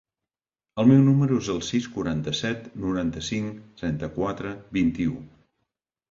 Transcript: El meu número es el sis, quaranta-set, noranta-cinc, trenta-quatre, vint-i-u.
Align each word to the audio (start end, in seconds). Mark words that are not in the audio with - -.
El 0.83 0.87
meu 0.91 1.01
número 1.07 1.35
es 1.41 1.49
el 1.55 1.59
sis, 1.67 1.89
quaranta-set, 1.97 2.65
noranta-cinc, 2.85 3.59
trenta-quatre, 3.83 4.55
vint-i-u. 4.79 5.21